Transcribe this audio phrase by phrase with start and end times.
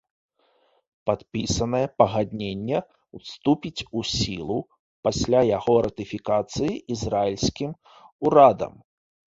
[1.09, 2.79] Падпісанае пагадненне
[3.19, 4.59] ўступіць у сілу
[5.09, 7.71] пасля яго ратыфікацыі ізраільскім
[8.29, 8.73] урадам.